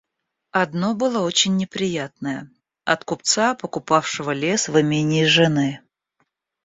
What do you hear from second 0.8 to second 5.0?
было очень неприятное— от купца, покупавшего лес в